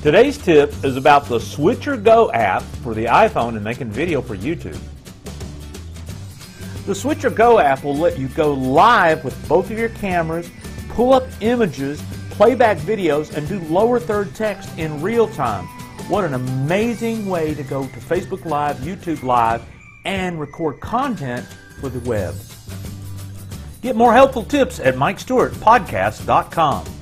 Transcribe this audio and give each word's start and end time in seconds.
Today's 0.00 0.38
tip 0.38 0.72
is 0.84 0.96
about 0.96 1.24
the 1.24 1.40
Switcher 1.40 1.96
Go 1.96 2.30
app 2.30 2.62
for 2.84 2.94
the 2.94 3.06
iPhone 3.06 3.56
and 3.56 3.64
making 3.64 3.90
video 3.90 4.22
for 4.22 4.36
YouTube. 4.36 4.78
The 6.86 6.94
Switcher 6.94 7.30
Go 7.30 7.58
app 7.58 7.82
will 7.82 7.96
let 7.96 8.16
you 8.16 8.28
go 8.28 8.54
live 8.54 9.24
with 9.24 9.48
both 9.48 9.72
of 9.72 9.78
your 9.78 9.88
cameras, 9.88 10.48
pull 10.90 11.12
up 11.12 11.24
images, 11.40 12.00
playback 12.30 12.78
videos, 12.78 13.36
and 13.36 13.48
do 13.48 13.58
lower 13.62 13.98
third 13.98 14.36
text 14.36 14.70
in 14.78 15.02
real 15.02 15.26
time. 15.26 15.66
What 16.06 16.24
an 16.24 16.34
amazing 16.34 17.26
way 17.26 17.54
to 17.54 17.64
go 17.64 17.82
to 17.82 17.98
Facebook 17.98 18.44
Live, 18.44 18.76
YouTube 18.76 19.24
Live, 19.24 19.64
and 20.04 20.38
record 20.38 20.78
content 20.78 21.44
for 21.80 21.88
the 21.88 21.98
web. 22.08 22.36
Get 23.82 23.96
more 23.96 24.12
helpful 24.12 24.44
tips 24.44 24.78
at 24.78 24.94
MikeStewartPodcast.com. 24.94 26.97